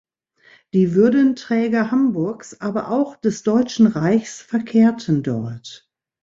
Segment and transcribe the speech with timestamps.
[0.73, 5.91] Die Würdenträger Hamburgs, aber auch des Deutschen Reichs verkehrten dort.